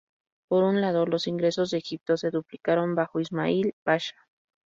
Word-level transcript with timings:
Por 0.47 0.63
un 0.63 0.81
lado, 0.81 1.05
los 1.05 1.27
ingresos 1.27 1.69
de 1.69 1.77
Egipto 1.77 2.17
se 2.17 2.31
duplicaron 2.31 2.95
bajo 2.95 3.19
Ismail 3.19 3.75
Pasha. 3.83 4.15